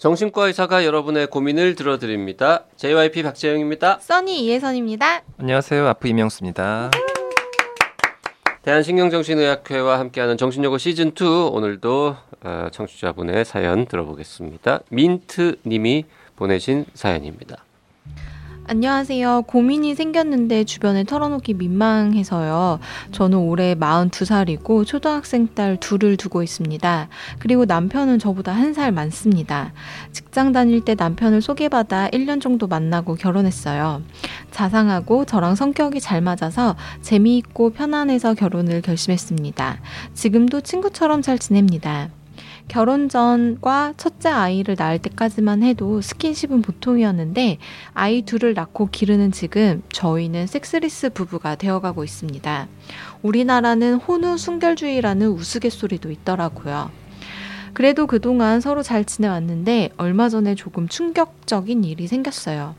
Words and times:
정신과 0.00 0.46
의사가 0.46 0.86
여러분의 0.86 1.26
고민을 1.26 1.74
들어드립니다. 1.74 2.64
JYP 2.76 3.22
박재영입니다. 3.22 3.98
써니 4.00 4.46
이혜선입니다. 4.46 5.20
안녕하세요. 5.36 5.86
아프 5.86 6.08
이명수입니다. 6.08 6.90
대한신경정신의학회와 8.62 9.98
함께하는 9.98 10.38
정신여고 10.38 10.78
시즌2 10.78 11.52
오늘도 11.52 12.16
어, 12.42 12.68
청취자분의 12.72 13.44
사연 13.44 13.84
들어보겠습니다. 13.84 14.80
민트님이 14.88 16.06
보내신 16.34 16.86
사연입니다. 16.94 17.62
안녕하세요. 18.74 19.42
고민이 19.48 19.96
생겼는데 19.96 20.62
주변에 20.62 21.02
털어놓기 21.02 21.54
민망해서요. 21.54 22.78
저는 23.10 23.36
올해 23.38 23.74
42살이고 23.74 24.86
초등학생 24.86 25.48
딸 25.56 25.76
둘을 25.76 26.16
두고 26.16 26.44
있습니다. 26.44 27.08
그리고 27.40 27.64
남편은 27.64 28.20
저보다 28.20 28.52
한 28.52 28.70
살 28.72 28.92
많습니다. 28.92 29.72
직장 30.12 30.52
다닐 30.52 30.84
때 30.84 30.94
남편을 30.94 31.42
소개받아 31.42 32.10
1년 32.10 32.40
정도 32.40 32.68
만나고 32.68 33.16
결혼했어요. 33.16 34.02
자상하고 34.52 35.24
저랑 35.24 35.56
성격이 35.56 36.00
잘 36.00 36.20
맞아서 36.20 36.76
재미있고 37.02 37.70
편안해서 37.70 38.34
결혼을 38.34 38.82
결심했습니다. 38.82 39.80
지금도 40.14 40.60
친구처럼 40.60 41.22
잘 41.22 41.40
지냅니다. 41.40 42.10
결혼 42.70 43.08
전과 43.08 43.94
첫째 43.96 44.28
아이를 44.28 44.76
낳을 44.78 45.00
때까지만 45.00 45.64
해도 45.64 46.00
스킨십은 46.00 46.62
보통이었는데 46.62 47.58
아이 47.94 48.22
둘을 48.22 48.54
낳고 48.54 48.90
기르는 48.92 49.32
지금 49.32 49.82
저희는 49.90 50.46
섹스리스 50.46 51.10
부부가 51.10 51.56
되어가고 51.56 52.04
있습니다. 52.04 52.68
우리나라는 53.22 53.96
혼우 53.96 54.38
순결주의라는 54.38 55.30
우스갯소리도 55.30 56.12
있더라고요. 56.12 56.92
그래도 57.74 58.06
그동안 58.06 58.60
서로 58.60 58.84
잘 58.84 59.04
지내왔는데 59.04 59.90
얼마 59.96 60.28
전에 60.28 60.54
조금 60.54 60.86
충격적인 60.86 61.82
일이 61.82 62.06
생겼어요. 62.06 62.76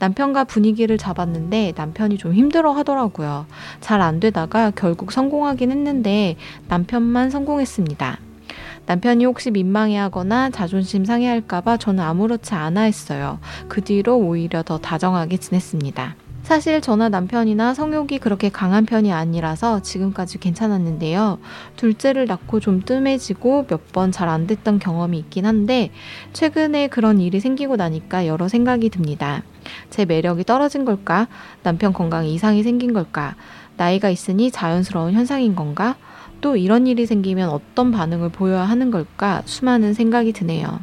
남편과 0.00 0.44
분위기를 0.44 0.98
잡았는데 0.98 1.74
남편이 1.76 2.18
좀 2.18 2.34
힘들어 2.34 2.72
하더라고요. 2.72 3.46
잘 3.80 4.00
안 4.00 4.18
되다가 4.18 4.72
결국 4.72 5.12
성공하긴 5.12 5.70
했는데 5.70 6.34
남편만 6.66 7.30
성공했습니다. 7.30 8.27
남편이 8.88 9.26
혹시 9.26 9.50
민망해하거나 9.50 10.48
자존심 10.48 11.04
상해할까봐 11.04 11.76
저는 11.76 12.02
아무렇지 12.02 12.54
않아 12.54 12.80
했어요. 12.82 13.38
그 13.68 13.82
뒤로 13.82 14.16
오히려 14.16 14.62
더 14.62 14.78
다정하게 14.78 15.36
지냈습니다. 15.36 16.16
사실 16.42 16.80
저나 16.80 17.10
남편이나 17.10 17.74
성욕이 17.74 18.18
그렇게 18.20 18.48
강한 18.48 18.86
편이 18.86 19.12
아니라서 19.12 19.82
지금까지 19.82 20.38
괜찮았는데요. 20.38 21.38
둘째를 21.76 22.24
낳고 22.24 22.60
좀 22.60 22.80
뜸해지고 22.80 23.66
몇 23.68 23.92
번 23.92 24.10
잘 24.10 24.30
안 24.30 24.46
됐던 24.46 24.78
경험이 24.78 25.18
있긴 25.18 25.44
한데 25.44 25.90
최근에 26.32 26.88
그런 26.88 27.20
일이 27.20 27.40
생기고 27.40 27.76
나니까 27.76 28.26
여러 28.26 28.48
생각이 28.48 28.88
듭니다. 28.88 29.42
제 29.90 30.06
매력이 30.06 30.44
떨어진 30.44 30.86
걸까? 30.86 31.28
남편 31.62 31.92
건강에 31.92 32.30
이상이 32.30 32.62
생긴 32.62 32.94
걸까? 32.94 33.34
나이가 33.76 34.08
있으니 34.08 34.50
자연스러운 34.50 35.12
현상인 35.12 35.54
건가? 35.54 35.96
또 36.40 36.56
이런 36.56 36.86
일이 36.86 37.06
생기면 37.06 37.48
어떤 37.50 37.90
반응을 37.90 38.30
보여야 38.30 38.62
하는 38.62 38.90
걸까 38.90 39.42
수많은 39.44 39.94
생각이 39.94 40.32
드네요. 40.32 40.80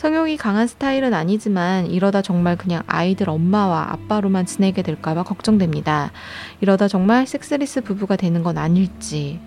성욕이 0.00 0.38
강한 0.38 0.66
스타일은 0.66 1.12
아니지만 1.12 1.84
이러다 1.86 2.22
정말 2.22 2.56
그냥 2.56 2.82
아이들 2.86 3.28
엄마와 3.28 3.92
아빠로만 3.92 4.46
지내게 4.46 4.80
될까봐 4.80 5.24
걱정됩니다. 5.24 6.10
이러다 6.62 6.88
정말 6.88 7.26
섹스리스 7.26 7.82
부부가 7.82 8.16
되는 8.16 8.42
건 8.42 8.56
아닐지. 8.56 9.40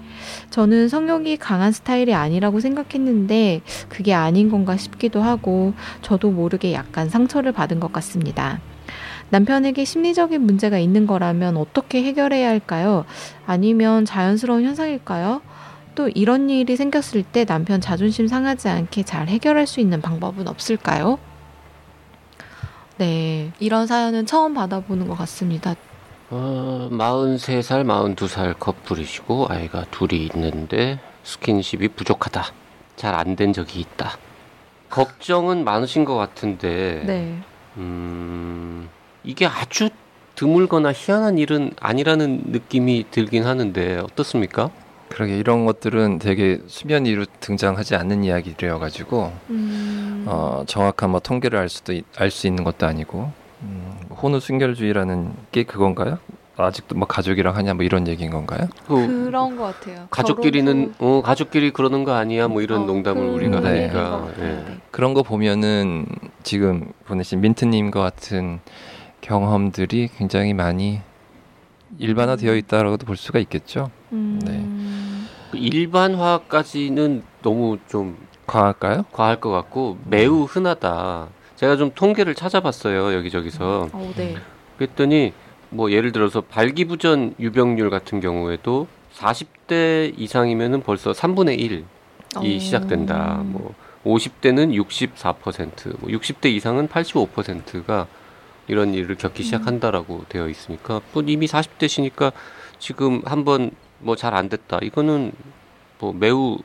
저는 0.52 0.90
성욕이 0.90 1.38
강한 1.38 1.72
스타일이 1.72 2.14
아니라고 2.14 2.60
생각했는데 2.60 3.62
그게 3.90 4.14
아닌 4.14 4.52
건가 4.52 4.78
싶기도 4.78 5.24
하고 5.24 5.74
저도 6.04 6.30
모르게 6.30 6.74
약간 6.74 7.10
상처를 7.10 7.52
받은 7.52 7.80
것 7.80 7.92
같습니다. 7.92 8.62
남편에게 9.38 9.84
심리적인 9.84 10.42
문제가 10.42 10.78
있는 10.78 11.08
거라면 11.08 11.58
어떻게 11.58 12.04
해결해야 12.04 12.48
할까요? 12.50 13.04
아니면 13.48 14.06
자연스러운 14.06 14.64
현상일까요? 14.64 15.42
또 15.96 16.08
이런 16.10 16.52
일이 16.52 16.76
생겼을 16.76 17.24
때 17.24 17.44
남편 17.44 17.82
자존심 17.82 18.28
상하지 18.28 18.70
않게 18.70 19.02
잘 19.04 19.28
해결할 19.30 19.66
수 19.66 19.80
있는 19.80 20.02
방법은 20.02 20.48
없을까요? 20.48 21.18
네, 22.98 23.52
이런 23.60 23.88
사연은 23.88 24.28
처음 24.28 24.54
받아보는 24.54 25.08
것 25.08 25.16
같습니다. 25.18 25.74
어, 26.30 26.90
43살, 26.92 27.84
42살 28.16 28.60
커플이시고 28.60 29.48
아이가 29.50 29.84
둘이 29.90 30.30
있는데 30.32 31.00
스킨십이 31.24 31.88
부족하다. 31.90 32.44
잘 32.98 33.16
안 33.16 33.36
된 33.36 33.52
적이 33.52 33.80
있다. 33.80 34.12
걱정은 34.92 35.64
많으신 35.64 36.06
것 36.06 36.16
같은데 36.18 37.02
네. 37.08 37.40
음, 37.78 38.88
이게 39.24 39.46
아주 39.46 39.90
드물거나 40.36 40.92
희한한 40.94 41.38
일은 41.38 41.72
아니라는 41.80 42.44
느낌이 42.48 43.06
들긴 43.12 43.46
하는데 43.46 43.98
어떻습니까? 44.00 44.70
그러게 45.10 45.38
이런 45.38 45.66
것들은 45.66 46.18
되게 46.18 46.60
수면 46.68 47.06
위로 47.06 47.26
등장하지 47.40 47.96
않는 47.96 48.24
이야기들이어 48.24 48.80
가지고 48.80 49.32
음... 49.52 50.26
어, 50.28 50.64
정확한 50.66 51.12
뭐 51.12 51.20
통계를 51.20 51.60
알 51.60 51.70
수도 51.70 51.94
알 52.18 52.32
수 52.32 52.48
있는 52.48 52.64
것도 52.64 52.88
아니고 52.88 53.32
음, 53.62 53.94
혼우 54.22 54.40
순결주의라는 54.40 55.34
게 55.52 55.64
그건가요? 55.64 56.18
아직도 56.58 56.96
뭐 56.96 57.08
가족이랑 57.08 57.56
하냐 57.56 57.76
뭐 57.76 57.84
이런 57.84 58.08
얘기인 58.08 58.32
건가요? 58.32 58.68
그 58.88 59.08
그런 59.26 59.56
것 59.56 59.64
같아요. 59.80 60.08
가족끼리는 60.10 60.94
결혼도- 60.94 60.94
어 61.00 61.22
가족끼리 61.24 61.72
그러는 61.72 62.04
거 62.04 62.14
아니야 62.14 62.48
뭐 62.48 62.62
이런 62.62 62.84
어, 62.84 62.86
농담을 62.86 63.24
그- 63.28 63.34
우리가 63.36 63.60
네. 63.60 63.88
하니까. 63.88 64.28
네. 64.38 64.66
그런 64.92 65.14
거 65.14 65.22
보면은 65.24 66.06
지금 66.44 66.92
보내신 67.06 67.42
민트님과 67.42 68.00
같은 68.02 68.60
경험들이 69.24 70.10
굉장히 70.18 70.54
많이 70.54 71.00
일반화되어 71.98 72.56
있다라고도 72.56 73.06
볼 73.06 73.18
수가 73.18 73.40
있겠죠. 73.40 73.90
음... 74.12 75.28
그 75.52 75.58
일반화까지는 75.58 77.24
너무 77.42 77.78
좀 77.88 78.18
과할까요? 78.46 79.06
과할 79.12 79.40
것 79.40 79.50
같고 79.50 79.98
매우 80.06 80.44
흔하다. 80.44 81.30
제가 81.56 81.78
좀 81.78 81.92
통계를 81.96 82.36
찾아봤어요 82.36 83.14
여기저기서. 83.14 83.90
어, 83.94 84.14
네. 84.18 84.36
그랬더니 84.78 85.34
뭐 85.70 85.92
예를 85.92 86.12
들어서 86.12 86.42
발기부전 86.42 87.36
유병률 87.40 87.90
같은 87.90 88.20
경우에도 88.20 88.88
40대 89.16 90.14
이상이면은 90.18 90.82
벌써 90.82 91.12
3분의 91.12 91.60
1이 91.60 91.86
어. 92.36 92.60
시작된다. 92.60 93.42
뭐 93.46 93.74
50대는 94.04 94.74
64%, 94.74 96.00
뭐 96.00 96.10
60대 96.10 96.48
이상은 96.48 96.90
85%가 96.90 98.08
이런 98.68 98.94
일을 98.94 99.16
겪기 99.18 99.44
시작한다라고 99.44 100.26
되어 100.30 100.48
있으니까 100.48 101.02
뭐 101.14 101.24
이미 101.26 101.48
40대시니까 101.48 102.32
지금 102.80 103.22
한번 103.26 103.72
뭐 104.00 104.16
잘 104.16 104.34
안 104.34 104.50
됐다. 104.50 104.80
이거는 104.82 105.32
뭐 106.00 106.14
매우 106.14 106.58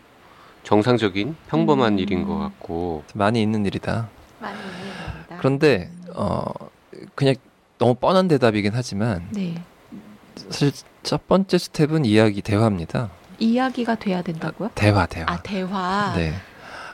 정상적인 0.65 1.37
평범한 1.49 1.95
음. 1.95 1.99
일인 1.99 2.25
것 2.25 2.37
같고 2.39 3.05
많이 3.15 3.41
있는 3.43 3.65
일이다. 3.67 4.09
많이 4.41 4.59
있는 4.59 4.73
겁니다. 5.07 5.37
그런데 5.39 5.91
어 6.15 6.45
그냥 7.15 7.35
너무 7.79 7.95
뻔한 7.95 8.27
대답이긴 8.29 8.73
하지만 8.75 9.29
네. 9.31 9.55
사실 10.37 10.73
첫 11.03 11.27
번째 11.29 11.59
스텝은 11.59 12.05
이야기 12.05 12.43
대화입니다. 12.43 13.11
이야기가 13.39 13.95
돼야 13.97 14.21
된다고요? 14.23 14.71
대화 14.75 15.07
대화. 15.07 15.27
아 15.31 15.41
대화. 15.43 16.13
네. 16.17 16.35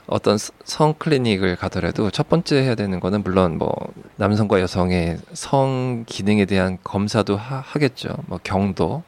어떤 0.07 0.37
스- 0.37 0.51
성 0.63 0.93
클리닉을 0.93 1.55
가더라도 1.55 2.11
첫 2.11 2.29
번째 2.29 2.57
해야 2.61 2.75
되는 2.75 2.99
거는 2.99 3.23
물론 3.23 3.57
뭐 3.57 3.73
남성과 4.17 4.61
여성의 4.61 5.17
성 5.33 6.03
기능에 6.07 6.45
대한 6.45 6.77
검사도 6.83 7.35
하, 7.37 7.57
하겠죠. 7.57 8.09
뭐 8.27 8.39
경도, 8.43 9.03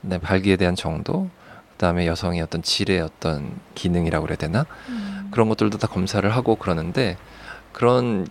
네, 0.00 0.18
발기에 0.18 0.56
대한 0.56 0.74
정도, 0.74 1.30
그다음에 1.72 2.06
여성의 2.06 2.40
어떤 2.42 2.62
질의 2.62 3.00
어떤 3.00 3.52
기능이라고 3.74 4.24
그래야 4.24 4.36
되나? 4.36 4.66
음. 4.88 5.28
그런 5.30 5.48
것들도 5.48 5.78
다 5.78 5.86
검사를 5.86 6.28
하고 6.28 6.56
그러는데 6.56 7.16
그런 7.72 8.26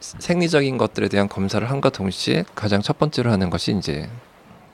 생리적인 0.00 0.78
것들에 0.78 1.08
대한 1.08 1.28
검사를 1.28 1.68
함과 1.68 1.90
동시에 1.90 2.44
가장 2.54 2.80
첫 2.82 2.98
번째로 2.98 3.30
하는 3.30 3.50
것이 3.50 3.76
이제 3.76 4.08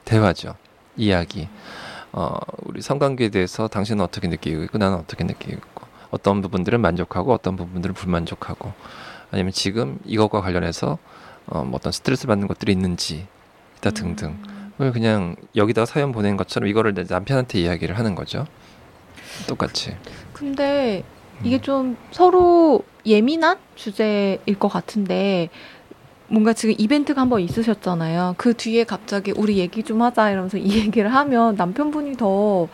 대화죠. 0.05 0.57
이야기. 0.97 1.49
어, 2.13 2.37
우리 2.65 2.83
성관계에 2.83 3.31
대해서 3.31 3.67
당신은 3.69 4.05
어떻게 4.05 4.29
느끼고 4.29 4.63
있고 4.65 4.77
나는 4.79 4.99
어떻게 4.99 5.25
느끼고 5.25 5.53
있고 5.53 5.92
어떤 6.13 6.41
부분들은 6.43 6.81
만족하고 6.81 7.33
어떤 7.33 7.57
부분들은 7.57 7.95
불만족하고 7.95 8.73
아니면 9.33 9.51
지금 9.53 9.99
이것과 10.05 10.41
관련해서 10.41 10.99
어, 11.47 11.65
뭐 11.65 11.77
어떤 11.77 11.91
스트레스 11.91 12.29
받는 12.29 12.47
것들이 12.47 12.71
있는지 12.71 13.27
이다 13.79 13.91
등등 13.91 14.39
을 14.81 14.93
그냥 14.93 15.37
여기다가 15.55 15.87
사연 15.87 16.13
보낸 16.13 16.37
것처럼 16.37 16.69
이거를 16.69 16.95
내 16.95 17.05
남편한테 17.09 17.61
이야기를 17.61 17.99
하는 17.99 18.15
거죠. 18.15 18.47
똑같이. 19.47 19.95
근데 20.33 21.05
이게 21.45 21.57
음. 21.57 21.61
좀 21.61 21.97
서로 22.11 22.83
예민한 23.05 23.59
주제일 23.75 24.59
것 24.59 24.69
같은데 24.69 25.51
뭔가 26.29 26.53
지금 26.55 26.75
이벤트가 26.79 27.21
한 27.21 27.29
번 27.29 27.41
있으셨잖아요. 27.43 28.35
그 28.39 28.55
뒤에 28.55 28.85
갑자기 28.85 29.33
우리 29.37 29.59
얘기 29.59 29.83
좀 29.83 30.01
하자 30.03 30.31
이러면서 30.31 30.57
이 30.57 30.79
얘기를 30.79 31.13
하면 31.15 31.55
남편분이 31.57 32.17
더 32.17 32.69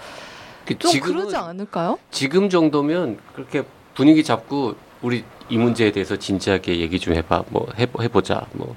좀그 0.77 0.93
지금은 0.93 1.15
그러지 1.21 1.37
않을까요? 1.37 1.99
지금 2.11 2.49
정도면 2.51 3.19
그렇게 3.35 3.65
분위기 3.95 4.23
잡고 4.25 4.75
우리 5.03 5.25
이 5.49 5.57
문제에 5.57 5.93
대해서 5.93 6.17
진지하게 6.17 6.79
얘기 6.79 6.99
좀 6.99 7.15
해봐. 7.15 7.45
뭐 7.51 7.67
해보, 7.79 8.03
해보자. 8.03 8.47
뭐 8.53 8.77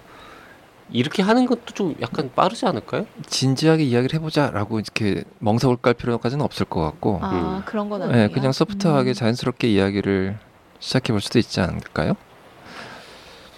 이렇게 0.92 1.24
하는 1.24 1.46
것도 1.46 1.74
좀 1.74 1.96
약간 2.02 2.30
빠르지 2.36 2.66
않을까요? 2.66 3.06
진지하게 3.28 3.84
이야기를 3.84 4.20
해보자라고 4.20 4.80
이렇게 4.80 5.24
멍석을 5.40 5.78
깔 5.78 5.94
필요까지는 5.94 6.44
없을 6.44 6.66
것 6.66 6.82
같고, 6.82 7.20
아 7.22 7.32
음. 7.32 7.62
그런 7.66 7.90
건 7.90 8.02
네, 8.02 8.08
아니에요. 8.08 8.32
그냥 8.32 8.52
소프트하게 8.52 9.12
음. 9.12 9.14
자연스럽게 9.14 9.70
이야기를 9.70 10.38
시작해 10.80 11.14
볼 11.14 11.22
수도 11.22 11.40
있지 11.40 11.62
않을까요? 11.62 12.14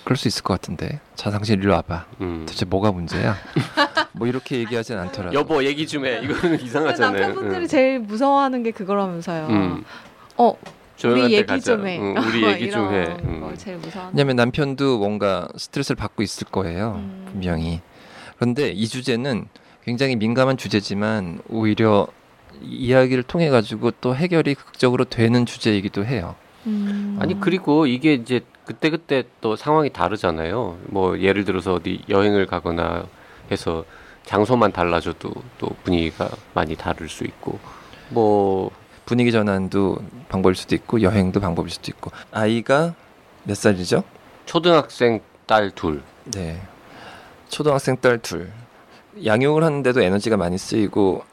그럴 0.03 0.17
수 0.17 0.27
있을 0.27 0.43
것 0.43 0.53
같은데. 0.53 0.99
자, 1.15 1.31
당신 1.31 1.61
일로 1.61 1.73
와봐. 1.73 2.05
음. 2.21 2.45
도대체 2.45 2.65
뭐가 2.65 2.91
문제야? 2.91 3.35
뭐 4.13 4.27
이렇게 4.27 4.57
얘기하진 4.59 4.97
않더라도. 4.97 5.33
여보 5.37 5.63
얘기 5.63 5.87
좀 5.87 6.05
해. 6.05 6.19
이거는 6.23 6.39
근데 6.39 6.63
이상하잖아요. 6.63 7.11
남편분들이 7.11 7.61
응. 7.63 7.67
제일 7.67 7.99
무서워하는 7.99 8.63
게 8.63 8.71
그거라면서요. 8.71 9.47
음. 9.47 9.83
어 10.37 10.55
우리 11.05 11.21
데 11.21 11.31
얘기 11.31 11.45
가자. 11.45 11.75
좀 11.75 11.87
해. 11.87 11.99
응, 11.99 12.15
우리 12.17 12.43
얘기 12.43 12.71
좀 12.71 12.93
해. 12.93 13.17
응. 13.25 13.41
거 13.41 13.55
제일 13.55 13.77
무서워. 13.77 14.09
왜냐면 14.13 14.35
남편도 14.35 14.99
뭔가 14.99 15.47
스트레스를 15.57 15.95
받고 15.95 16.23
있을 16.23 16.47
거예요. 16.47 16.95
음. 16.97 17.25
분명히. 17.31 17.81
그런데 18.37 18.69
이 18.69 18.87
주제는 18.87 19.47
굉장히 19.83 20.15
민감한 20.15 20.57
주제지만 20.57 21.39
오히려 21.49 22.07
이 22.61 22.87
이야기를 22.87 23.23
통해 23.23 23.49
가지고 23.49 23.91
또 23.99 24.15
해결이 24.15 24.55
극적으로 24.55 25.05
되는 25.05 25.45
주제이기도 25.45 26.05
해요. 26.05 26.35
음. 26.67 27.17
아니 27.19 27.39
그리고 27.39 27.87
이게 27.87 28.13
이제 28.13 28.41
그때 28.65 28.89
그때 28.89 29.23
또 29.41 29.55
상황이 29.55 29.89
다르잖아요. 29.89 30.77
뭐 30.85 31.19
예를 31.19 31.43
들어서 31.43 31.73
어디 31.73 32.01
여행을 32.07 32.45
가거나 32.45 33.05
해서 33.51 33.83
장소만 34.25 34.71
달라져도 34.71 35.31
또 35.57 35.69
분위기가 35.83 36.29
많이 36.53 36.75
다를 36.75 37.09
수 37.09 37.23
있고 37.23 37.59
뭐 38.09 38.71
분위기 39.05 39.31
전환도 39.31 39.97
방법일 40.29 40.55
수도 40.55 40.75
있고 40.75 41.01
여행도 41.01 41.39
방법일 41.39 41.71
수도 41.71 41.91
있고 41.91 42.11
아이가 42.31 42.93
몇 43.43 43.55
살이죠? 43.55 44.03
초등학생 44.45 45.19
딸 45.45 45.71
둘. 45.71 46.01
네. 46.25 46.61
초등학생 47.49 47.97
딸 47.97 48.17
둘. 48.19 48.51
양육을 49.23 49.63
하는데도 49.63 50.01
에너지가 50.01 50.37
많이 50.37 50.57
쓰이고 50.57 51.23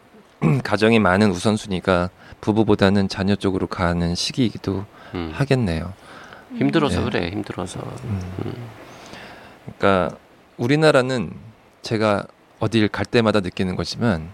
가정이 0.65 0.99
많은 0.99 1.31
우선순위가 1.31 2.11
부부보다는 2.41 3.09
자녀 3.09 3.37
쪽으로 3.37 3.67
가는 3.67 4.15
시기이기도 4.15 4.85
음. 5.15 5.31
하겠네요. 5.35 5.93
힘들어서 6.57 7.01
네. 7.01 7.05
그래 7.05 7.31
힘들어서. 7.31 7.81
음. 8.05 8.55
그러니까 9.79 10.17
우리나라는 10.57 11.33
제가 11.83 12.27
어딜 12.61 12.89
갈 12.89 13.05
때마다 13.07 13.41
느끼는 13.41 13.75
거지만 13.77 14.31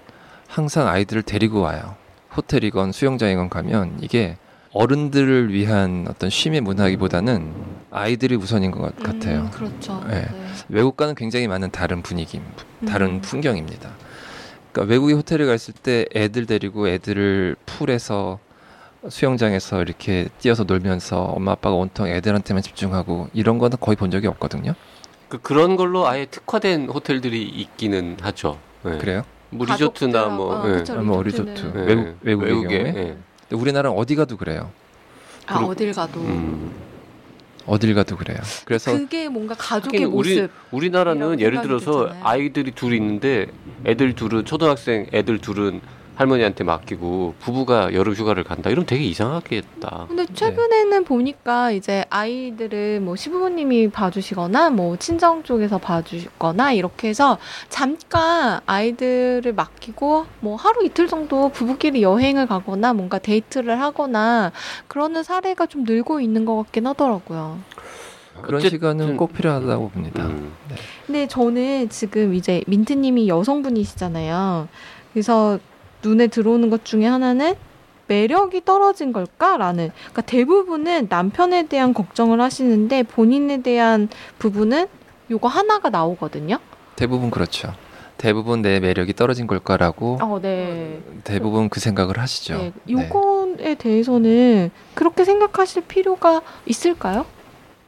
항상 0.49 0.89
아이들을 0.89 1.23
데리고 1.23 1.61
와요. 1.61 1.95
호텔이건 2.37 2.93
수영장이건 2.93 3.49
가면 3.49 3.99
이게 4.03 4.37
어른들을 4.73 5.53
위한 5.53 6.07
어떤 6.09 6.29
쉼의 6.29 6.61
문화기보다는 6.61 7.55
아이들이 7.91 8.35
우선인 8.35 8.73
것 8.73 8.83
같- 8.83 8.97
같아요. 9.03 9.43
음, 9.43 9.51
그렇죠. 9.51 10.05
네. 10.09 10.21
네. 10.23 10.29
외국과는 10.69 11.15
굉장히 11.15 11.49
많은 11.49 11.71
다른 11.71 12.03
분위기, 12.03 12.43
다른 12.87 13.07
음. 13.07 13.21
풍경입니다. 13.23 13.91
그러니까 14.73 14.93
외국에 14.93 15.15
호텔에 15.15 15.47
갔을 15.47 15.73
때 15.73 16.05
애들 16.15 16.45
데리고 16.45 16.89
애들을 16.89 17.57
풀에서 17.65 18.39
수영장에서 19.09 19.81
이렇게 19.83 20.29
뛰어서 20.41 20.65
놀면서 20.65 21.23
엄마 21.23 21.53
아빠가 21.53 21.77
온통 21.77 22.09
애들한테만 22.09 22.63
집중하고 22.63 23.29
이런 23.33 23.59
거는 23.59 23.79
거의 23.81 23.97
본 23.97 24.11
적이 24.11 24.27
없거든요. 24.27 24.75
그 25.29 25.39
그런 25.39 25.77
걸로 25.77 26.07
아예 26.07 26.27
특화된 26.27 26.89
호텔들이 26.89 27.43
있기는 27.43 28.17
하죠. 28.21 28.59
네. 28.83 28.99
그래요? 28.99 29.23
뭐 29.51 29.67
리조트나 29.67 30.27
뭐 30.27 30.55
아, 30.63 30.69
예. 30.69 30.73
그쵸, 30.79 30.95
뭐 31.03 31.23
리조트는. 31.23 31.55
리조트. 31.55 31.79
예. 31.79 31.83
외국- 31.85 32.17
외국의 32.23 32.49
외국에, 32.55 32.79
경우에? 32.85 32.89
예. 33.03 33.17
근데 33.49 33.63
우리나라 33.63 33.91
는 33.91 33.99
어디 33.99 34.15
가도 34.17 34.37
그래요. 34.37 34.71
아 35.47 35.55
그리고- 35.59 35.71
어딜 35.73 35.93
가도 35.93 36.21
음. 36.21 36.71
어딜 37.67 37.95
가도 37.95 38.17
그래요. 38.17 38.39
그래서 38.65 38.93
그게 38.93 39.29
뭔가 39.29 39.55
가족의 39.59 40.03
하긴 40.03 40.17
우리 40.17 40.37
모습. 40.41 40.51
우리나라는 40.71 41.41
예를 41.41 41.63
들어서 41.63 42.03
들잖아요. 42.03 42.25
아이들이 42.25 42.71
둘 42.73 42.95
있는데 42.95 43.47
애들 43.85 44.15
둘은 44.15 44.45
초등학생 44.45 45.07
애들 45.13 45.39
둘은 45.39 45.81
할머니한테 46.17 46.65
맡기고 46.65 47.35
부부가 47.39 47.93
여름 47.93 48.15
휴가를 48.15 48.43
간다. 48.43 48.71
이러면 48.71 48.87
되게 48.87 49.05
이상하겠다. 49.05 50.07
근데 50.09 50.25
최근에는 50.33 51.05
보니까 51.05 51.71
이제 51.73 52.05
아이들은 52.09 53.05
뭐 53.05 53.17
시부모님이 53.17 53.91
봐주시거나 53.91 54.71
뭐 54.71 54.97
친정 54.97 55.43
쪽에서 55.43 55.77
봐주거나 55.77 56.73
이렇게 56.73 57.09
해서 57.09 57.37
잠깐 57.69 58.61
아이들을 58.65 59.53
맡기고 59.53 60.25
뭐 60.41 60.57
하루 60.57 60.85
이틀 60.87 61.07
정도 61.07 61.51
부부끼리 61.51 62.03
여행을 62.03 62.47
가거나 62.47 62.95
뭔가 62.95 63.19
데이트를 63.19 63.79
하거나 63.79 64.53
그러는 64.89 65.23
사례가 65.23 65.67
좀 65.67 65.85
늘고 65.85 66.21
있는 66.21 66.47
것 66.47 66.57
같긴 66.57 66.87
하더라고요. 66.87 67.59
그런 68.41 68.59
어쨌든- 68.61 68.71
시간은 68.79 69.17
꼭 69.19 69.35
필요하다고 69.35 69.91
봅니다. 69.91 70.25
음. 70.25 70.53
근데 71.07 71.27
저는 71.27 71.91
지금 71.91 72.33
이제 72.35 72.63
민트님이 72.67 73.29
여성분이시잖아요. 73.29 74.69
그래서 75.13 75.59
눈에 76.03 76.27
들어오는 76.29 76.71
것 76.71 76.85
중에 76.85 77.07
하나는 77.07 77.55
매력이 78.09 78.65
떨어진 78.65 79.13
걸까라는. 79.13 79.91
그러니까 79.95 80.23
대부분은 80.23 81.07
남편에 81.09 81.67
대한 81.67 81.93
걱정을 81.93 82.41
하시는데 82.41 83.03
본인에 83.03 83.63
대한 83.63 84.09
부분은 84.39 84.87
요거 85.31 85.49
하나가 85.49 85.91
나오거든요. 85.91 86.59
대부분 86.95 87.31
그렇죠. 87.31 87.75
대부분 88.17 88.63
내 88.63 88.81
매력이 88.81 89.13
떨어진 89.15 89.47
걸까라고 89.47 90.19
어, 90.23 90.39
네. 90.41 91.01
대부분 91.25 91.69
그 91.69 91.81
생각을 91.81 92.19
하시죠. 92.19 92.57
네. 92.57 92.73
요거에 92.89 93.75
대해서는 93.75 94.71
그렇게 94.95 95.25
생각하실 95.25 95.83
필요가 95.87 96.41
있을까요? 96.65 97.27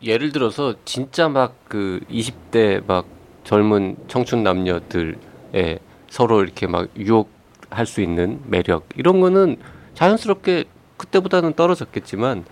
예를 0.03 0.33
들어서 0.33 0.75
진짜 0.85 1.29
막 1.29 1.55
그 1.69 2.01
20대 2.11 2.85
막 2.87 3.07
젊은 3.45 3.97
청춘 4.09 4.43
남녀들에 4.43 5.79
서로 6.11 6.43
이렇게 6.43 6.67
막 6.67 6.89
유혹 6.97 7.31
할 7.71 7.87
수 7.87 8.01
있는 8.01 8.41
매력 8.47 8.89
이런 8.97 9.21
거는 9.21 9.57
자연스럽게 9.95 10.65
그때보다는 10.97 11.55
떨어졌겠지만 11.55 12.45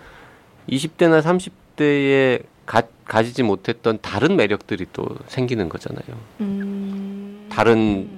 20대나 0.69 1.21
30대에 1.21 2.43
가, 2.65 2.83
가지지 3.05 3.43
못했던 3.43 3.99
다른 4.01 4.35
매력들이 4.35 4.87
또 4.93 5.07
생기는 5.27 5.69
거잖아요. 5.69 6.17
음. 6.41 7.47
다른 7.49 8.09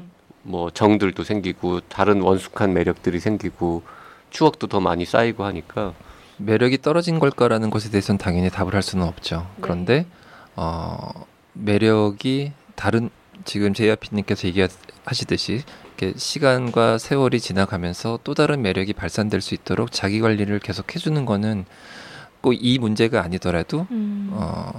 뭐 0.42 0.72
정들도 0.72 1.24
생기고 1.24 1.82
다른 1.82 2.22
원숙한 2.22 2.74
매력들이 2.74 3.20
생기고 3.20 3.84
추억도 4.32 4.68
더 4.68 4.80
많이 4.80 5.06
쌓이고 5.06 5.44
하니까 5.44 5.94
매력이 6.38 6.82
떨어진 6.82 7.20
걸까라는 7.20 7.70
것에 7.70 7.90
대해서는 7.90 8.18
당연히 8.18 8.50
답을 8.50 8.74
할 8.74 8.82
수는 8.82 9.06
없죠. 9.06 9.48
네. 9.56 9.62
그런데 9.62 10.06
어, 10.56 10.98
매력이 11.54 12.54
다른 12.76 13.10
지금 13.46 13.74
제이아피님께서 13.74 14.48
얘기하시듯이 14.48 15.64
이렇게 16.00 16.18
시간과 16.18 16.98
세월이 16.98 17.42
지나가면서 17.42 18.20
또 18.24 18.34
다른 18.34 18.62
매력이 18.62 18.94
발산될 18.94 19.42
수 19.42 19.54
있도록 19.54 19.92
자기 19.92 20.22
관리를 20.22 20.60
계속 20.60 20.96
해주는 20.96 21.26
거는 21.26 21.66
꼭 22.42 22.54
이 22.54 22.80
문제가 22.80 23.22
아니더라도 23.22 23.86
음. 23.92 24.30
어, 24.32 24.72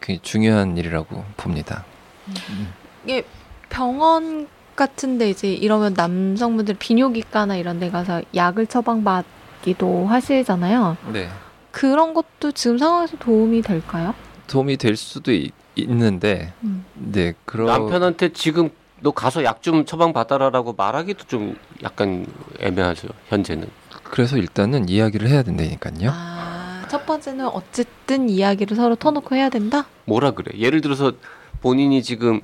굉장히 0.00 0.20
중요한 0.22 0.76
일이라고 0.78 1.24
봅니다. 1.36 1.84
음. 2.28 2.72
이게 3.04 3.24
병원 3.68 4.46
같은데 4.76 5.28
이제 5.28 5.52
이러면 5.52 5.94
남성분들 5.94 6.76
비뇨기과나 6.78 7.56
이런 7.56 7.80
데 7.80 7.90
가서 7.90 8.22
약을 8.32 8.68
처방받기도 8.68 10.06
하시잖아요. 10.06 10.96
네. 11.12 11.28
그런 11.72 12.14
것도 12.14 12.52
지금 12.52 12.78
상황에서 12.78 13.16
도움이 13.18 13.62
될까요? 13.62 14.14
도움이 14.46 14.76
될 14.76 14.96
수도 14.96 15.32
있, 15.32 15.52
있는데, 15.74 16.52
음. 16.62 16.84
네, 16.94 17.34
그런 17.44 17.66
남편한테 17.66 18.32
지금 18.32 18.70
너 19.00 19.10
가서 19.12 19.44
약 19.44 19.62
좀 19.62 19.84
처방 19.84 20.12
받아라라고 20.12 20.72
말하기도 20.74 21.24
좀 21.24 21.56
약간 21.82 22.26
애매하죠 22.60 23.08
현재는. 23.28 23.68
그래서 24.04 24.36
일단은 24.38 24.88
이야기를 24.88 25.28
해야 25.28 25.42
된다니까요. 25.42 26.10
아, 26.12 26.84
첫 26.88 27.04
번째는 27.04 27.46
어쨌든 27.48 28.28
이야기를 28.30 28.76
서로 28.76 28.94
터놓고 28.96 29.34
해야 29.34 29.48
된다? 29.50 29.86
뭐라 30.06 30.30
그래? 30.30 30.58
예를 30.58 30.80
들어서 30.80 31.12
본인이 31.60 32.02
지금 32.02 32.40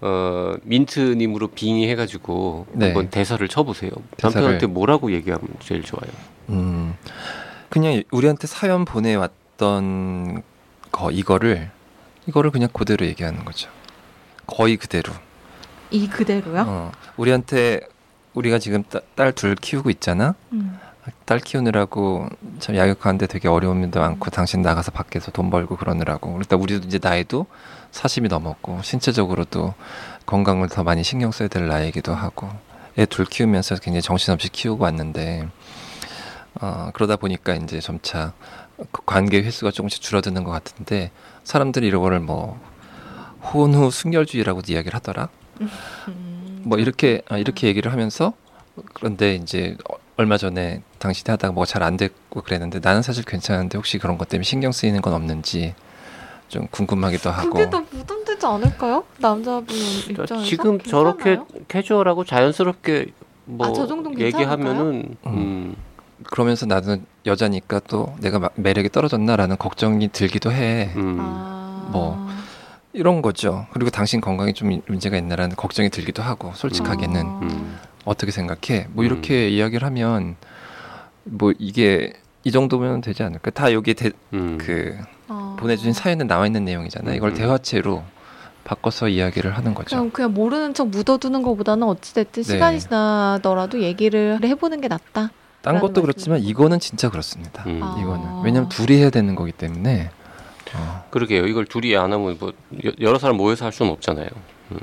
어 0.00 0.54
민트님으로 0.62 1.48
빙의해가지고 1.48 2.66
네. 2.72 2.86
한번 2.86 3.10
대사를 3.10 3.46
쳐보세요. 3.48 3.90
대사를. 4.16 4.34
남편한테 4.40 4.66
뭐라고 4.66 5.12
얘기하면 5.12 5.46
제일 5.60 5.82
좋아요. 5.82 6.10
음, 6.48 6.94
그냥 7.68 8.02
우리한테 8.10 8.46
사연 8.46 8.84
보내왔던 8.84 10.42
거 10.90 11.10
이거를 11.10 11.70
이거를 12.26 12.50
그냥 12.50 12.68
그대로 12.72 13.04
얘기하는 13.06 13.44
거죠. 13.44 13.68
거의 14.46 14.76
그대로. 14.76 15.12
이 15.92 16.08
그대로요? 16.08 16.64
어, 16.66 16.92
우리한테 17.16 17.80
우리가 18.34 18.58
지금 18.58 18.82
딸 19.14 19.32
둘 19.32 19.54
키우고 19.54 19.90
있잖아. 19.90 20.34
음. 20.52 20.78
딸 21.24 21.40
키우느라고 21.40 22.28
참 22.60 22.76
양육하는데 22.76 23.26
되게 23.26 23.48
어려움도 23.48 23.98
많고 23.98 24.30
당신 24.30 24.62
나가서 24.62 24.92
밖에서 24.92 25.32
돈 25.32 25.50
벌고 25.50 25.76
그러느라고 25.76 26.38
일단 26.38 26.60
우리도 26.60 26.86
이제 26.86 27.00
나이도 27.02 27.46
40이 27.90 28.28
넘었고 28.28 28.82
신체적으로도 28.82 29.74
건강을 30.26 30.68
더 30.68 30.84
많이 30.84 31.02
신경 31.02 31.32
써야 31.32 31.48
될 31.48 31.66
나이이기도 31.66 32.14
하고 32.14 32.48
애 32.96 33.04
둘 33.06 33.24
키우면서 33.26 33.76
굉장히 33.76 34.00
정신없이 34.02 34.48
키우고 34.48 34.84
왔는데 34.84 35.48
어, 36.60 36.90
그러다 36.94 37.16
보니까 37.16 37.54
이제 37.54 37.80
점차 37.80 38.32
그 38.92 39.02
관계 39.04 39.42
횟수가 39.42 39.72
조금씩 39.72 40.00
줄어드는 40.02 40.44
것 40.44 40.52
같은데 40.52 41.10
사람들이 41.42 41.88
이거를 41.88 42.20
뭐 42.20 42.60
혼후 43.52 43.90
순결주의라고도 43.90 44.72
이야기를 44.72 44.94
하더라. 44.94 45.28
음, 46.08 46.62
뭐 46.64 46.78
이렇게 46.78 47.22
아, 47.28 47.38
이렇게 47.38 47.66
얘기를 47.68 47.92
하면서 47.92 48.32
그런데 48.94 49.34
이제 49.34 49.76
어- 49.90 49.96
얼마 50.16 50.36
전에 50.36 50.82
당신이 50.98 51.30
하다가 51.30 51.52
뭐잘안 51.52 51.96
됐고 51.96 52.42
그랬는데 52.42 52.80
나는 52.82 53.02
사실 53.02 53.24
괜찮은데 53.24 53.78
혹시 53.78 53.98
그런 53.98 54.18
것 54.18 54.28
때문에 54.28 54.44
신경 54.44 54.70
쓰이는 54.72 55.00
건 55.00 55.14
없는지 55.14 55.74
좀 56.48 56.66
궁금하기도 56.70 57.30
하고 57.30 57.50
그게 57.50 57.70
더 57.70 57.82
부담되지 57.82 58.44
않을까요? 58.46 59.04
남자분 59.18 59.74
입장에서 60.10 60.44
지금 60.44 60.78
저렇게 60.80 61.24
괜찮아요? 61.36 61.46
캐주얼하고 61.68 62.24
자연스럽게 62.24 63.06
뭐 63.46 63.66
아, 63.66 64.18
얘기하면은 64.18 65.16
음. 65.26 65.32
음. 65.32 65.76
그러면서 66.24 66.66
나는 66.66 67.04
여자니까 67.26 67.80
또 67.88 68.14
내가 68.20 68.38
마- 68.38 68.50
매력이 68.54 68.90
떨어졌나라는 68.90 69.56
걱정이 69.58 70.08
들기도 70.08 70.52
해 70.52 70.92
음. 70.94 71.16
아, 71.20 71.88
뭐. 71.90 72.28
이런 72.92 73.22
거죠 73.22 73.66
그리고 73.72 73.90
당신 73.90 74.20
건강에 74.20 74.52
좀 74.52 74.80
문제가 74.86 75.16
있나라는 75.16 75.56
걱정이 75.56 75.88
들기도 75.90 76.22
하고 76.22 76.52
솔직하게는 76.54 77.26
아. 77.26 77.40
음. 77.42 77.78
어떻게 78.04 78.32
생각해 78.32 78.88
뭐 78.92 79.04
이렇게 79.04 79.48
이야기를 79.48 79.86
하면 79.86 80.36
뭐 81.24 81.52
이게 81.58 82.12
이 82.44 82.50
정도면 82.50 83.00
되지 83.00 83.22
않을까 83.22 83.50
다 83.50 83.72
여기 83.72 83.94
대, 83.94 84.10
음. 84.32 84.58
그 84.58 84.96
아. 85.28 85.56
보내주신 85.58 85.92
사연에 85.92 86.24
나와 86.24 86.46
있는 86.46 86.64
내용이잖아. 86.64 87.14
이걸 87.14 87.30
음. 87.30 87.34
대화체로 87.34 88.02
바꿔서 88.64 89.08
이야기를 89.08 89.56
하는 89.56 89.74
거죠. 89.74 89.96
그냥 89.96 90.10
그냥 90.10 90.34
모르는 90.34 90.74
척 90.74 90.88
묻어두는 90.88 91.42
것보다는 91.42 91.84
어찌됐든 91.84 92.42
네. 92.42 92.48
시간이 92.48 92.80
지나더라도 92.80 93.80
얘기를 93.80 94.38
해보는 94.42 94.80
게 94.80 94.88
낫다. 94.88 95.30
딴 95.62 95.78
것도 95.78 95.94
라는 95.94 96.02
그렇지만. 96.02 96.40
이거는 96.40 96.80
진짜 96.80 97.08
그렇습니다. 97.08 97.64
음. 97.66 97.80
아. 97.82 97.96
이거는 98.00 98.42
왜냐하면 98.42 98.68
둘이 98.68 98.98
해야 98.98 99.10
되는 99.10 99.34
거기 99.34 99.52
때문에 99.52 100.10
어, 100.74 101.04
그러게요. 101.10 101.46
이걸 101.46 101.64
둘이 101.66 101.96
안 101.96 102.12
하면 102.12 102.36
뭐 102.38 102.52
여- 102.84 102.92
여러 103.00 103.18
사람 103.18 103.36
모여서 103.36 103.64
할 103.64 103.72
수는 103.72 103.92
없잖아요. 103.92 104.28
음. 104.72 104.78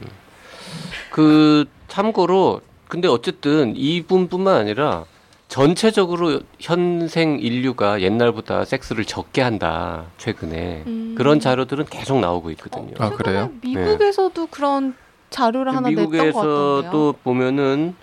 그 1.12 1.66
참고로 1.88 2.62
근데 2.88 3.08
어쨌든 3.08 3.74
이분뿐만 3.76 4.56
아니라 4.56 5.06
전체적으로 5.48 6.42
현생 6.60 7.40
인류가 7.40 8.02
옛날보다 8.02 8.66
섹스를 8.66 9.06
적게 9.06 9.42
한다 9.42 10.06
최근에 10.18 10.84
음. 10.86 11.16
그런 11.18 11.40
자료들은 11.40 11.86
계속 11.86 12.20
나오고 12.20 12.52
있거든요. 12.52 12.94
아, 13.00 13.10
그래요? 13.10 13.50
최근에 13.64 13.82
미국에서도 13.84 14.48
그런 14.48 14.94
자료를 15.32 15.76
하나 15.76 15.90
냈던 15.90 16.06
것 16.06 16.12
같던데요. 16.12 16.24
미국에서도 16.34 17.16
보면은 17.24 17.96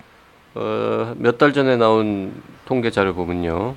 어, 0.54 1.14
몇 1.18 1.38
달 1.38 1.52
전에 1.52 1.76
나온 1.76 2.42
통계 2.64 2.90
자료 2.90 3.14
보면요. 3.14 3.76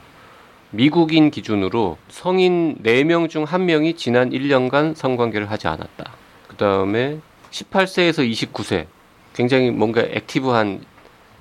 미국인 0.72 1.32
기준으로 1.32 1.98
성인 2.10 2.78
4명 2.84 3.30
중 3.30 3.46
1명이 3.46 3.98
지난 3.98 4.30
1년간 4.30 4.96
성관계를 4.96 5.50
하지 5.50 5.68
않았다. 5.68 6.12
그 6.48 6.56
다음에 6.58 7.20
18세에서 7.52 8.30
29세. 8.30 8.86
굉장히 9.34 9.72
뭔가 9.72 10.02
액티브한 10.02 10.82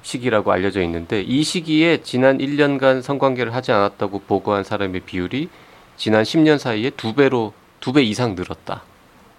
시기라고 0.03 0.53
알려져 0.53 0.83
있는데 0.83 1.21
이 1.21 1.43
시기에 1.43 2.03
지난 2.03 2.39
1년간 2.39 3.03
성관계를 3.03 3.55
하지 3.55 3.73
않았다고 3.73 4.21
보고한 4.21 4.65
사람의 4.65 5.01
비율이 5.01 5.49
지난 5.97 6.23
10년 6.23 6.59
사이에 6.59 6.91
두 6.91 7.15
배로 7.15 7.53
두 7.81 7.93
배 7.93 8.03
이상 8.03 8.35
늘었다. 8.35 8.83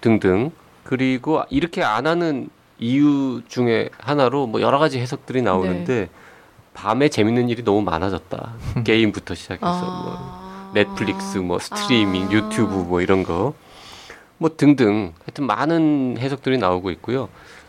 등등. 0.00 0.50
그리고 0.84 1.42
이렇게 1.50 1.82
안 1.82 2.06
하는 2.06 2.48
이유 2.78 3.42
중에 3.48 3.90
하나로 3.98 4.46
뭐 4.46 4.60
여러 4.60 4.78
가지 4.78 4.98
해석들이 4.98 5.42
나오는데 5.42 6.08
밤에 6.74 7.08
재밌는 7.08 7.48
일이 7.48 7.62
너무 7.64 7.82
많아졌다. 7.82 8.54
게임부터 8.84 9.34
시작해서 9.34 9.66
뭐 9.80 10.14
아. 10.16 10.70
넷플릭스, 10.74 11.38
뭐 11.38 11.58
스트리밍, 11.58 12.28
아. 12.28 12.30
유튜브 12.32 12.74
뭐 12.74 13.00
이런 13.00 13.22
거. 13.22 13.54
뭐 14.38 14.50
등등. 14.56 15.12
하여튼 15.20 15.46
많은 15.46 16.16
해석들이 16.18 16.58
나오고 16.58 16.90
있고요. 16.92 17.28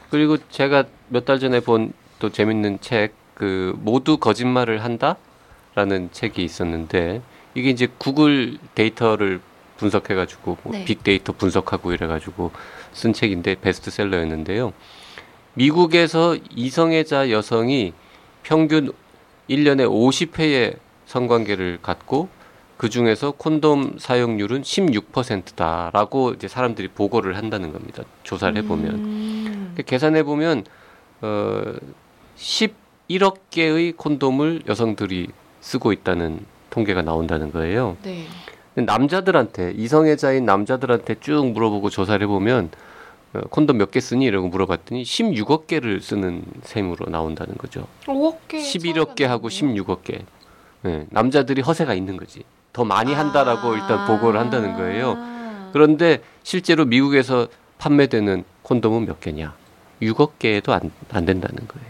그리고 0.09 0.37
제가 0.49 0.85
몇 1.09 1.25
달 1.25 1.39
전에 1.39 1.59
본 1.59 1.93
또 2.19 2.29
재밌는 2.29 2.81
책, 2.81 3.15
그 3.33 3.73
모두 3.79 4.17
거짓말을 4.17 4.83
한다라는 4.83 6.09
책이 6.11 6.43
있었는데 6.43 7.23
이게 7.55 7.71
이제 7.71 7.87
구글 7.97 8.59
데이터를 8.75 9.41
분석해 9.77 10.13
가지고 10.13 10.55
뭐 10.61 10.73
네. 10.73 10.85
빅데이터 10.85 11.33
분석하고 11.33 11.91
이래 11.93 12.05
가지고 12.05 12.51
쓴 12.93 13.11
책인데 13.13 13.55
베스트셀러였는데요. 13.55 14.71
미국에서 15.55 16.37
이성애자 16.51 17.31
여성이 17.31 17.93
평균 18.43 18.91
1년에 19.49 19.87
50회의 19.89 20.77
성관계를 21.05 21.79
갖고 21.81 22.29
그 22.77 22.89
중에서 22.89 23.31
콘돔 23.31 23.97
사용률은 23.99 24.63
16%다라고 24.63 26.31
이제 26.31 26.47
사람들이 26.47 26.87
보고를 26.87 27.37
한다는 27.37 27.71
겁니다. 27.71 28.03
조사를 28.23 28.57
해보면. 28.57 28.93
음. 28.95 29.75
계산해 29.85 30.23
보면 30.23 30.63
어 31.21 31.61
11억 32.37 33.35
개의 33.51 33.91
콘돔을 33.91 34.63
여성들이 34.67 35.27
쓰고 35.59 35.91
있다는 35.91 36.39
통계가 36.71 37.03
나온다는 37.03 37.51
거예요. 37.51 37.97
네. 38.01 38.25
남자들한테 38.73 39.73
이성애자인 39.75 40.45
남자들한테 40.45 41.17
쭉 41.19 41.51
물어보고 41.51 41.89
조사를 41.89 42.23
해보면 42.23 42.65
어, 42.65 42.90
콘돔 43.49 43.77
몇 43.77 43.91
개 43.91 43.99
쓰니 43.99 44.25
이러고 44.25 44.49
물어봤더니 44.49 45.03
16억 45.03 45.67
개를 45.67 46.01
쓰는 46.01 46.43
셈으로 46.63 47.09
나온다는 47.09 47.55
거죠. 47.55 47.87
5억 48.05 48.37
개. 48.47 48.59
11억 48.59 49.15
개 49.15 49.25
하고 49.25 49.47
16억 49.49 50.03
개. 50.03 50.19
네, 50.83 51.05
남자들이 51.09 51.61
허세가 51.61 51.93
있는 51.93 52.17
거지. 52.17 52.43
더 52.73 52.83
많이 52.85 53.13
한다라고 53.13 53.73
일단 53.75 54.07
보고를 54.07 54.39
한다는 54.39 54.75
거예요. 54.75 55.15
아. 55.17 55.69
그런데 55.73 56.21
실제로 56.43 56.85
미국에서 56.85 57.47
판매되는 57.77 58.43
콘돔은 58.63 59.05
몇 59.05 59.19
개냐? 59.21 59.53
6억 60.01 60.31
개도 60.39 60.73
안, 60.73 60.91
안 61.11 61.25
된다는 61.25 61.67
거예요. 61.67 61.87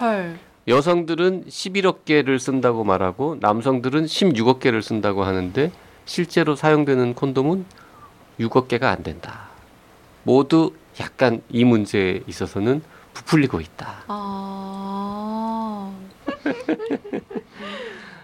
헐. 0.00 0.38
여성들은 0.66 1.44
11억 1.44 2.04
개를 2.04 2.38
쓴다고 2.38 2.84
말하고 2.84 3.36
남성들은 3.40 4.06
16억 4.06 4.60
개를 4.60 4.82
쓴다고 4.82 5.24
하는데 5.24 5.70
실제로 6.06 6.56
사용되는 6.56 7.14
콘돔은 7.14 7.64
6억 8.40 8.68
개가 8.68 8.90
안 8.90 9.02
된다. 9.02 9.48
모두 10.34 10.72
약간 11.00 11.42
이 11.50 11.64
문제에 11.64 12.20
있어서는 12.26 12.82
부풀리고 13.12 13.60
있다. 13.60 14.04
아. 14.08 15.92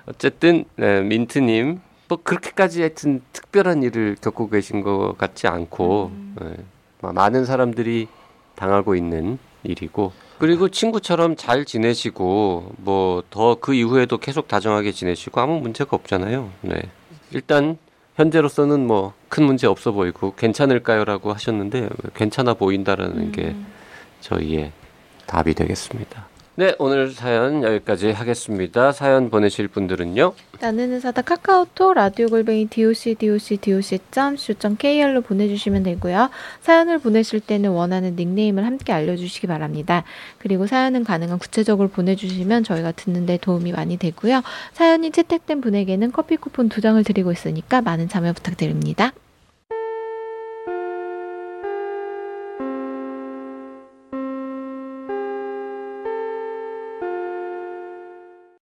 어쨌든 0.07 0.65
네, 0.77 1.03
민트님 1.03 1.81
뭐 2.09 2.19
그렇게까지 2.23 2.81
하여튼 2.81 3.23
특별한 3.33 3.83
일을 3.85 4.17
겪고 4.21 4.49
계신 4.51 4.83
것 4.83 5.15
같지 5.17 5.47
않고 5.47 6.11
음. 6.13 6.37
네, 6.41 6.57
마- 7.01 7.13
많은 7.13 7.45
사람들이 7.45 8.09
당하고 8.57 8.97
있는 8.97 9.39
일이고 9.63 10.13
그리고 10.39 10.69
친구처럼 10.69 11.37
잘 11.37 11.65
지내시고 11.65 12.73
뭐 12.79 13.23
더 13.31 13.57
그 13.61 13.75
이후에도 13.75 14.19
계속 14.19 14.49
다정하게 14.49 14.91
지내시고 14.93 15.41
아무 15.41 15.61
문제가 15.61 15.91
없잖아요. 15.97 16.51
네. 16.63 16.83
일단 17.31 17.79
현재로서는 18.21 18.87
뭐 18.87 19.15
큰 19.31 19.45
문제 19.45 19.69
없어 19.69 19.93
보이고 19.93 20.35
괜찮을까요라고 20.35 21.33
하셨는데 21.33 21.89
괜찮아 22.15 22.55
보인다라는 22.55 23.31
게 23.31 23.45
음. 23.51 23.67
저희의 24.21 24.73
답이 25.27 25.55
되겠습니다. 25.55 26.27
네, 26.57 26.75
오늘 26.79 27.11
사연 27.13 27.63
여기까지 27.63 28.11
하겠습니다. 28.11 28.93
사연 28.93 29.31
보내실 29.31 29.69
분들은요. 29.69 30.35
나는 30.61 30.93
의사다 30.93 31.23
카카오톡 31.23 31.95
라디오 31.95 32.27
골뱅이 32.27 32.67
doc 32.67 33.15
doc 33.15 33.57
doc 34.11 34.77
kr로 34.79 35.23
보내주시면 35.23 35.85
되고요. 35.85 36.29
사연을 36.61 36.99
보내실 36.99 37.41
때는 37.41 37.71
원하는 37.71 38.17
닉네임을 38.17 38.67
함께 38.67 38.93
알려주시기 38.93 39.47
바랍니다. 39.47 40.05
그리고 40.39 40.67
사연은 40.67 41.05
가능한 41.05 41.39
구체적으로 41.39 41.89
보내주시면 41.89 42.65
저희가 42.65 42.93
듣는데 42.93 43.39
도움이 43.39 43.73
많이 43.73 43.97
되고요. 43.97 44.43
사연이 44.73 45.13
채택된 45.13 45.61
분에게는 45.61 46.13
커피 46.13 46.37
쿠폰 46.37 46.69
두 46.69 46.81
장을 46.81 47.03
드리고 47.03 47.33
있으니까 47.33 47.81
많은 47.81 48.09
참여 48.09 48.33
부탁드립니다. 48.35 49.13